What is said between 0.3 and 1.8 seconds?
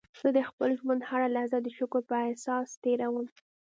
د خپل ژوند هره لحظه د